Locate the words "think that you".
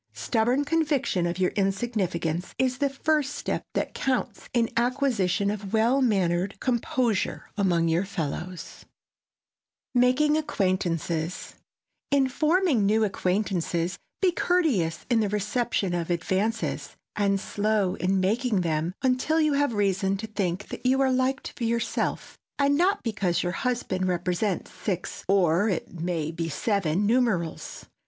20.25-20.99